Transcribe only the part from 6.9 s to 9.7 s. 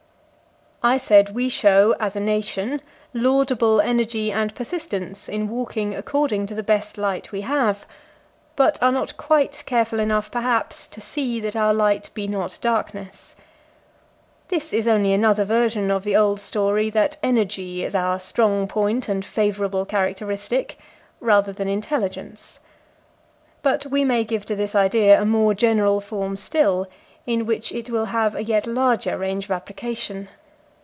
light we have, but are not quite